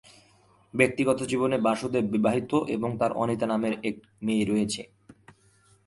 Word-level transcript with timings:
ব্যক্তিগত 0.73 1.19
জীবনে 1.23 1.57
বাসুদেব 1.57 2.05
বিবাহিত 2.05 2.51
এবং 2.67 2.89
তার 2.97 3.11
অনিতা 3.13 3.45
নামে 3.47 3.69
এক 3.83 3.95
মেয়ে 4.21 4.45
রয়েছে। 4.45 4.81